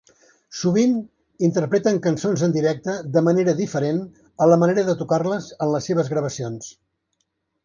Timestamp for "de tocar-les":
4.89-5.53